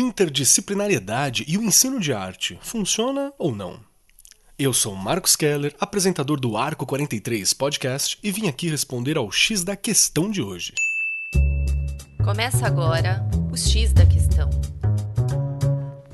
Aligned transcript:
Interdisciplinariedade 0.00 1.44
e 1.48 1.58
o 1.58 1.62
ensino 1.64 1.98
de 1.98 2.12
arte 2.12 2.56
funciona 2.62 3.32
ou 3.36 3.52
não? 3.52 3.80
Eu 4.56 4.72
sou 4.72 4.94
Marcos 4.94 5.34
Keller, 5.34 5.74
apresentador 5.80 6.38
do 6.38 6.56
Arco 6.56 6.86
43 6.86 7.52
Podcast 7.52 8.16
e 8.22 8.30
vim 8.30 8.46
aqui 8.46 8.68
responder 8.68 9.16
ao 9.16 9.32
X 9.32 9.64
da 9.64 9.74
questão 9.74 10.30
de 10.30 10.40
hoje. 10.40 10.72
Começa 12.24 12.64
agora 12.64 13.28
o 13.50 13.56
X 13.56 13.92
da 13.92 14.06
questão. 14.06 14.48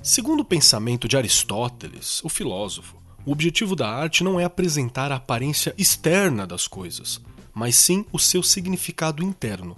Segundo 0.02 0.40
o 0.40 0.46
pensamento 0.46 1.06
de 1.06 1.18
Aristóteles, 1.18 2.24
o 2.24 2.30
filósofo, 2.30 2.96
o 3.26 3.32
objetivo 3.32 3.76
da 3.76 3.90
arte 3.90 4.24
não 4.24 4.40
é 4.40 4.44
apresentar 4.44 5.12
a 5.12 5.16
aparência 5.16 5.74
externa 5.76 6.46
das 6.46 6.66
coisas, 6.66 7.20
mas 7.52 7.76
sim 7.76 8.06
o 8.10 8.18
seu 8.18 8.42
significado 8.42 9.22
interno. 9.22 9.76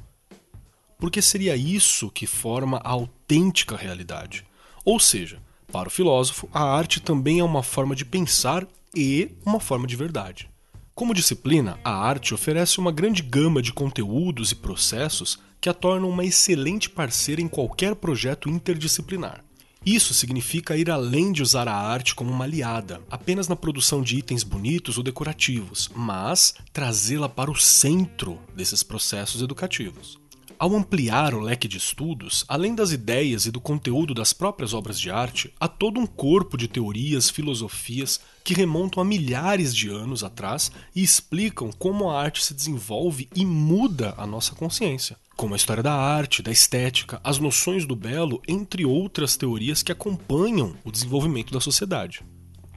Porque 0.99 1.21
seria 1.21 1.57
isso 1.57 2.11
que 2.11 2.27
forma 2.27 2.79
a 2.79 2.91
autêntica 2.91 3.77
realidade. 3.77 4.45
Ou 4.85 4.99
seja, 4.99 5.41
para 5.71 5.89
o 5.89 5.91
filósofo, 5.91 6.49
a 6.53 6.63
arte 6.63 7.01
também 7.01 7.41
é 7.41 7.45
uma 7.45 7.63
forma 7.63 7.95
de 7.95 8.05
pensar 8.05 8.67
e 8.95 9.31
uma 9.45 9.61
forma 9.61 9.87
de 9.87 9.97
verdade. 9.97 10.49
Como 10.95 11.13
disciplina, 11.13 11.79
a 11.85 11.91
arte 11.91 12.33
oferece 12.33 12.79
uma 12.79 12.91
grande 12.91 13.23
gama 13.23 13.61
de 13.61 13.73
conteúdos 13.73 14.53
e 14.53 14.55
processos 14.55 15.39
que 15.61 15.69
a 15.69 15.75
tornam 15.75 16.09
uma 16.09 16.25
excelente 16.25 16.89
parceira 16.89 17.43
em 17.43 17.49
qualquer 17.49 17.95
projeto 17.95 18.49
interdisciplinar. 18.49 19.45
Isso 19.85 20.15
significa 20.15 20.77
ir 20.77 20.91
além 20.91 21.31
de 21.31 21.43
usar 21.43 21.69
a 21.69 21.77
arte 21.77 22.15
como 22.15 22.33
uma 22.33 22.45
aliada, 22.45 23.01
apenas 23.11 23.47
na 23.47 23.55
produção 23.55 24.03
de 24.03 24.17
itens 24.17 24.43
bonitos 24.43 24.97
ou 24.97 25.05
decorativos, 25.05 25.91
mas 25.95 26.55
trazê-la 26.73 27.29
para 27.29 27.51
o 27.51 27.57
centro 27.57 28.41
desses 28.55 28.83
processos 28.83 29.43
educativos. 29.43 30.19
Ao 30.59 30.75
ampliar 30.75 31.35
o 31.35 31.41
leque 31.41 31.69
de 31.69 31.77
estudos, 31.77 32.43
além 32.49 32.75
das 32.75 32.91
ideias 32.91 33.45
e 33.45 33.51
do 33.51 33.61
conteúdo 33.61 34.15
das 34.15 34.33
próprias 34.33 34.73
obras 34.73 34.99
de 34.99 35.11
arte, 35.11 35.53
há 35.61 35.69
todo 35.69 36.01
um 36.01 36.07
corpo 36.07 36.57
de 36.57 36.67
teorias, 36.67 37.29
filosofias 37.29 38.21
que 38.43 38.55
remontam 38.55 39.03
a 39.03 39.05
milhares 39.05 39.77
de 39.77 39.91
anos 39.91 40.25
atrás 40.25 40.73
e 40.95 41.03
explicam 41.03 41.71
como 41.79 42.09
a 42.09 42.19
arte 42.19 42.43
se 42.43 42.55
desenvolve 42.55 43.29
e 43.37 43.45
muda 43.45 44.15
a 44.17 44.27
nossa 44.27 44.55
consciência. 44.55 45.19
Como 45.37 45.53
a 45.53 45.59
história 45.59 45.83
da 45.83 45.93
arte, 45.93 46.43
da 46.43 46.51
estética, 46.51 47.21
as 47.23 47.39
noções 47.39 47.85
do 47.85 47.95
belo, 47.95 48.41
entre 48.49 48.87
outras 48.87 49.37
teorias 49.37 49.83
que 49.83 49.93
acompanham 49.93 50.75
o 50.83 50.91
desenvolvimento 50.91 51.53
da 51.53 51.61
sociedade. 51.61 52.25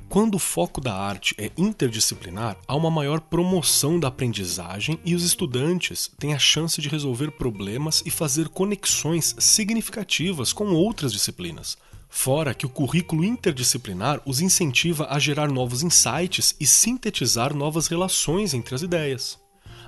Quando 0.10 0.34
o 0.34 0.40
foco 0.40 0.82
da 0.82 0.92
arte 0.92 1.36
é 1.38 1.52
interdisciplinar, 1.56 2.58
há 2.68 2.76
uma 2.76 2.90
maior 2.90 3.22
promoção 3.22 4.00
da 4.00 4.08
aprendizagem 4.08 5.00
e 5.06 5.14
os 5.14 5.24
estudantes 5.24 6.10
têm 6.18 6.34
a 6.34 6.40
chance 6.40 6.82
de 6.82 6.90
resolver 6.90 7.30
problemas 7.30 8.02
e 8.04 8.10
fazer 8.10 8.50
conexões 8.50 9.36
significativas 9.38 10.52
com 10.52 10.74
outras 10.74 11.14
disciplinas. 11.14 11.78
Fora 12.10 12.56
que 12.56 12.66
o 12.66 12.70
currículo 12.70 13.24
interdisciplinar 13.24 14.20
os 14.26 14.42
incentiva 14.42 15.06
a 15.12 15.20
gerar 15.20 15.48
novos 15.48 15.84
insights 15.84 16.56
e 16.60 16.66
sintetizar 16.66 17.56
novas 17.56 17.86
relações 17.86 18.56
entre 18.56 18.74
as 18.74 18.82
ideias. 18.82 19.38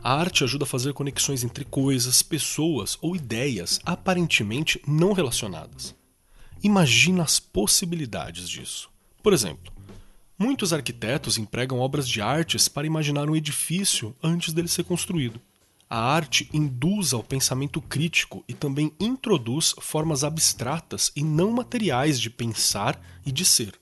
A 0.04 0.14
arte 0.14 0.44
ajuda 0.44 0.66
a 0.66 0.68
fazer 0.68 0.94
conexões 0.94 1.44
entre 1.44 1.66
coisas, 1.66 2.22
pessoas 2.22 2.96
ou 3.02 3.16
ideias 3.16 3.80
aparentemente 3.84 4.80
não 4.88 5.14
relacionadas. 5.14 5.96
Imagina 6.62 7.24
as 7.24 7.40
possibilidades 7.40 8.48
disso. 8.48 8.92
Por 9.24 9.34
exemplo, 9.34 9.72
Muitos 10.42 10.74
arquitetos 10.74 11.38
empregam 11.38 11.78
obras 11.78 12.10
de 12.10 12.20
artes 12.20 12.68
para 12.68 12.88
imaginar 12.88 13.30
um 13.30 13.36
edifício 13.36 14.16
antes 14.24 14.52
dele 14.52 14.68
ser 14.68 14.84
construído. 14.84 15.40
A 15.88 16.00
arte 16.00 16.50
induz 16.52 17.14
ao 17.14 17.22
pensamento 17.22 17.80
crítico 17.80 18.44
e 18.48 18.54
também 18.56 18.92
introduz 19.00 19.76
formas 19.80 20.24
abstratas 20.24 21.12
e 21.16 21.24
não 21.24 21.52
materiais 21.52 22.20
de 22.20 22.32
pensar 22.32 23.00
e 23.24 23.32
de 23.32 23.46
ser. 23.46 23.76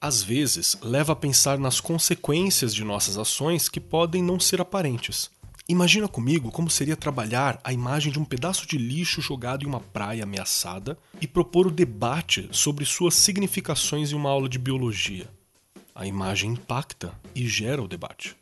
Às 0.00 0.22
vezes, 0.22 0.78
leva 0.80 1.12
a 1.12 1.16
pensar 1.16 1.58
nas 1.58 1.80
consequências 1.80 2.72
de 2.72 2.84
nossas 2.84 3.18
ações 3.18 3.68
que 3.68 3.80
podem 3.80 4.22
não 4.22 4.38
ser 4.38 4.60
aparentes. 4.60 5.28
Imagina 5.68 6.06
comigo 6.06 6.52
como 6.52 6.70
seria 6.70 6.94
trabalhar 6.94 7.58
a 7.64 7.72
imagem 7.72 8.12
de 8.12 8.20
um 8.20 8.24
pedaço 8.24 8.64
de 8.64 8.78
lixo 8.78 9.20
jogado 9.20 9.64
em 9.64 9.66
uma 9.66 9.80
praia 9.80 10.22
ameaçada 10.22 10.96
e 11.20 11.26
propor 11.26 11.66
o 11.66 11.70
debate 11.72 12.48
sobre 12.52 12.84
suas 12.84 13.16
significações 13.16 14.12
em 14.12 14.14
uma 14.14 14.30
aula 14.30 14.48
de 14.48 14.56
biologia. 14.56 15.28
A 15.98 16.06
imagem 16.06 16.50
impacta 16.50 17.18
e 17.34 17.48
gera 17.48 17.82
o 17.82 17.88
debate. 17.88 18.36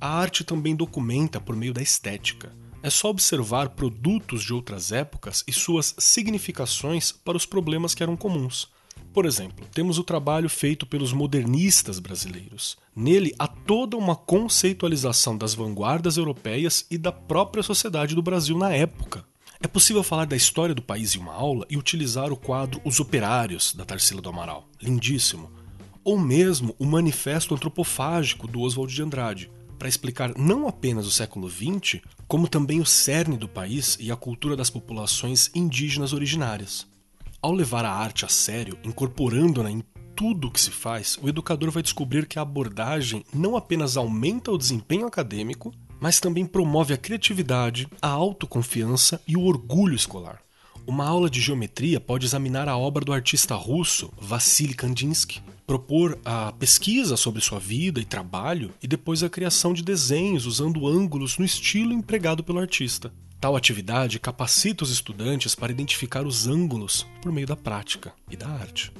A 0.00 0.08
arte 0.08 0.42
também 0.42 0.74
documenta 0.74 1.40
por 1.40 1.54
meio 1.54 1.72
da 1.72 1.80
estética. 1.80 2.52
É 2.82 2.90
só 2.90 3.10
observar 3.10 3.68
produtos 3.70 4.42
de 4.42 4.52
outras 4.52 4.90
épocas 4.90 5.44
e 5.46 5.52
suas 5.52 5.94
significações 5.98 7.12
para 7.12 7.36
os 7.36 7.46
problemas 7.46 7.94
que 7.94 8.02
eram 8.02 8.16
comuns. 8.16 8.68
Por 9.12 9.24
exemplo, 9.24 9.64
temos 9.72 9.98
o 9.98 10.04
trabalho 10.04 10.48
feito 10.48 10.84
pelos 10.84 11.12
modernistas 11.12 12.00
brasileiros. 12.00 12.76
Nele 12.94 13.32
há 13.38 13.46
toda 13.46 13.96
uma 13.96 14.16
conceitualização 14.16 15.38
das 15.38 15.54
vanguardas 15.54 16.16
europeias 16.16 16.84
e 16.90 16.98
da 16.98 17.12
própria 17.12 17.62
sociedade 17.62 18.16
do 18.16 18.22
Brasil 18.22 18.58
na 18.58 18.72
época. 18.72 19.24
É 19.62 19.68
possível 19.68 20.02
falar 20.02 20.24
da 20.24 20.34
história 20.34 20.74
do 20.74 20.82
país 20.82 21.14
em 21.14 21.20
uma 21.20 21.34
aula 21.34 21.64
e 21.70 21.76
utilizar 21.76 22.32
o 22.32 22.36
quadro 22.36 22.80
Os 22.84 22.98
Operários, 22.98 23.74
da 23.74 23.84
Tarsila 23.84 24.20
do 24.20 24.28
Amaral. 24.28 24.68
Lindíssimo 24.82 25.59
ou 26.04 26.18
mesmo 26.18 26.74
o 26.78 26.86
Manifesto 26.86 27.54
Antropofágico 27.54 28.46
do 28.46 28.60
Oswald 28.60 28.94
de 28.94 29.02
Andrade, 29.02 29.50
para 29.78 29.88
explicar 29.88 30.36
não 30.36 30.68
apenas 30.68 31.06
o 31.06 31.10
século 31.10 31.48
XX, 31.48 32.00
como 32.28 32.46
também 32.46 32.80
o 32.80 32.86
cerne 32.86 33.36
do 33.36 33.48
país 33.48 33.96
e 33.98 34.12
a 34.12 34.16
cultura 34.16 34.54
das 34.54 34.68
populações 34.68 35.50
indígenas 35.54 36.12
originárias. 36.12 36.86
Ao 37.40 37.52
levar 37.52 37.86
a 37.86 37.92
arte 37.92 38.26
a 38.26 38.28
sério, 38.28 38.78
incorporando-na 38.84 39.70
em 39.70 39.82
tudo 40.14 40.48
o 40.48 40.50
que 40.50 40.60
se 40.60 40.70
faz, 40.70 41.18
o 41.22 41.30
educador 41.30 41.70
vai 41.70 41.82
descobrir 41.82 42.26
que 42.26 42.38
a 42.38 42.42
abordagem 42.42 43.24
não 43.32 43.56
apenas 43.56 43.96
aumenta 43.96 44.50
o 44.50 44.58
desempenho 44.58 45.06
acadêmico, 45.06 45.72
mas 45.98 46.20
também 46.20 46.44
promove 46.44 46.92
a 46.92 46.98
criatividade, 46.98 47.88
a 48.02 48.08
autoconfiança 48.08 49.18
e 49.26 49.34
o 49.34 49.44
orgulho 49.44 49.94
escolar. 49.94 50.42
Uma 50.90 51.06
aula 51.06 51.30
de 51.30 51.40
geometria 51.40 52.00
pode 52.00 52.26
examinar 52.26 52.68
a 52.68 52.76
obra 52.76 53.04
do 53.04 53.12
artista 53.12 53.54
russo 53.54 54.12
Vassily 54.20 54.74
Kandinsky, 54.74 55.40
propor 55.64 56.18
a 56.24 56.50
pesquisa 56.50 57.16
sobre 57.16 57.40
sua 57.40 57.60
vida 57.60 58.00
e 58.00 58.04
trabalho 58.04 58.74
e 58.82 58.88
depois 58.88 59.22
a 59.22 59.30
criação 59.30 59.72
de 59.72 59.84
desenhos 59.84 60.46
usando 60.46 60.88
ângulos 60.88 61.38
no 61.38 61.44
estilo 61.44 61.92
empregado 61.92 62.42
pelo 62.42 62.58
artista. 62.58 63.12
Tal 63.40 63.54
atividade 63.54 64.18
capacita 64.18 64.82
os 64.82 64.90
estudantes 64.90 65.54
para 65.54 65.70
identificar 65.70 66.26
os 66.26 66.48
ângulos 66.48 67.06
por 67.22 67.30
meio 67.30 67.46
da 67.46 67.54
prática 67.54 68.12
e 68.28 68.36
da 68.36 68.48
arte. 68.48 68.92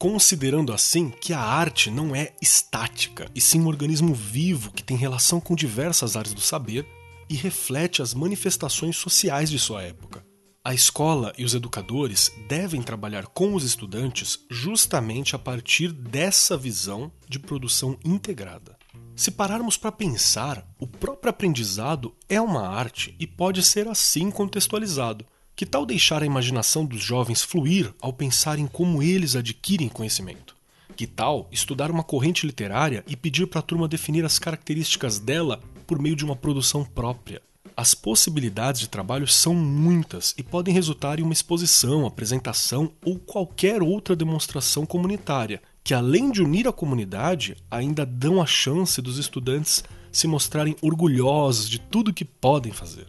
Considerando 0.00 0.72
assim 0.72 1.10
que 1.10 1.32
a 1.32 1.40
arte 1.40 1.92
não 1.92 2.12
é 2.12 2.32
estática, 2.42 3.30
e 3.36 3.40
sim 3.40 3.60
um 3.60 3.68
organismo 3.68 4.12
vivo 4.12 4.72
que 4.72 4.82
tem 4.82 4.96
relação 4.96 5.40
com 5.40 5.54
diversas 5.54 6.16
áreas 6.16 6.34
do 6.34 6.40
saber 6.40 6.84
e 7.28 7.36
reflete 7.36 8.02
as 8.02 8.14
manifestações 8.14 8.96
sociais 8.96 9.48
de 9.48 9.60
sua 9.60 9.84
época. 9.84 10.28
A 10.62 10.74
escola 10.74 11.32
e 11.38 11.44
os 11.44 11.54
educadores 11.54 12.30
devem 12.46 12.82
trabalhar 12.82 13.26
com 13.28 13.54
os 13.54 13.64
estudantes 13.64 14.44
justamente 14.50 15.34
a 15.34 15.38
partir 15.38 15.90
dessa 15.90 16.54
visão 16.54 17.10
de 17.26 17.38
produção 17.38 17.98
integrada. 18.04 18.76
Se 19.16 19.30
pararmos 19.30 19.78
para 19.78 19.90
pensar, 19.90 20.68
o 20.78 20.86
próprio 20.86 21.30
aprendizado 21.30 22.14
é 22.28 22.38
uma 22.38 22.68
arte 22.68 23.16
e 23.18 23.26
pode 23.26 23.62
ser 23.62 23.88
assim 23.88 24.30
contextualizado. 24.30 25.24
Que 25.56 25.64
tal 25.64 25.86
deixar 25.86 26.22
a 26.22 26.26
imaginação 26.26 26.84
dos 26.84 27.00
jovens 27.00 27.42
fluir 27.42 27.94
ao 27.98 28.12
pensar 28.12 28.58
em 28.58 28.66
como 28.66 29.02
eles 29.02 29.36
adquirem 29.36 29.88
conhecimento? 29.88 30.54
Que 30.94 31.06
tal 31.06 31.48
estudar 31.50 31.90
uma 31.90 32.04
corrente 32.04 32.44
literária 32.44 33.02
e 33.08 33.16
pedir 33.16 33.46
para 33.46 33.60
a 33.60 33.62
turma 33.62 33.88
definir 33.88 34.26
as 34.26 34.38
características 34.38 35.18
dela 35.18 35.58
por 35.86 35.98
meio 35.98 36.16
de 36.16 36.24
uma 36.24 36.36
produção 36.36 36.84
própria? 36.84 37.40
As 37.80 37.94
possibilidades 37.94 38.78
de 38.78 38.90
trabalho 38.90 39.26
são 39.26 39.54
muitas 39.54 40.34
e 40.36 40.42
podem 40.42 40.74
resultar 40.74 41.18
em 41.18 41.22
uma 41.22 41.32
exposição, 41.32 42.04
apresentação 42.04 42.92
ou 43.02 43.18
qualquer 43.18 43.82
outra 43.82 44.14
demonstração 44.14 44.84
comunitária, 44.84 45.62
que 45.82 45.94
além 45.94 46.30
de 46.30 46.42
unir 46.42 46.68
a 46.68 46.74
comunidade, 46.74 47.56
ainda 47.70 48.04
dão 48.04 48.38
a 48.38 48.44
chance 48.44 49.00
dos 49.00 49.16
estudantes 49.16 49.82
se 50.12 50.28
mostrarem 50.28 50.76
orgulhosos 50.82 51.70
de 51.70 51.78
tudo 51.78 52.12
que 52.12 52.22
podem 52.22 52.70
fazer. 52.70 53.06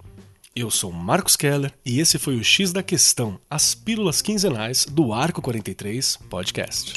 Eu 0.56 0.72
sou 0.72 0.90
Marcos 0.90 1.36
Keller 1.36 1.74
e 1.86 2.00
esse 2.00 2.18
foi 2.18 2.38
o 2.38 2.44
X 2.44 2.72
da 2.72 2.82
Questão, 2.82 3.38
as 3.50 3.76
pílulas 3.76 4.22
quinzenais 4.22 4.86
do 4.86 5.12
Arco 5.12 5.42
43 5.42 6.16
Podcast. 6.30 6.94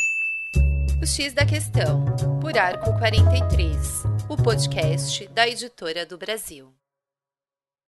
O 1.02 1.04
X 1.04 1.32
da 1.32 1.44
Questão, 1.44 2.04
por 2.40 2.56
Arco 2.56 2.96
43, 2.96 4.04
o 4.28 4.36
podcast 4.36 5.26
da 5.34 5.48
editora 5.48 6.06
do 6.06 6.16
Brasil. 6.16 6.72